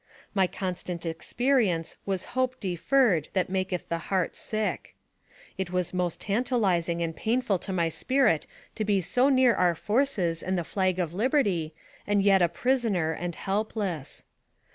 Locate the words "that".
3.33-3.51